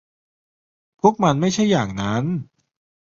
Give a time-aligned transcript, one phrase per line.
[0.99, 2.23] พวกมันไม่ใช่อย่างนั้น